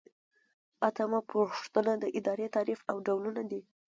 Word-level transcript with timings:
اتمه 0.87 1.19
پوښتنه 1.31 1.93
د 1.99 2.03
ادارې 2.17 2.47
تعریف 2.55 2.79
او 2.91 2.97
ډولونه 3.07 3.41
دي. 3.51 3.61